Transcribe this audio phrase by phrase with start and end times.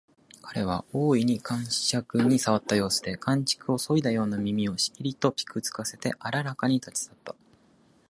[0.41, 7.35] 彼は大いに肝癪に障った様子で、寒竹をそいだような耳をしきりとぴく付かせてあららかに立ち去った